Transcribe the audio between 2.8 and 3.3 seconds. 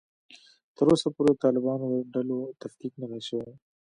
نه دی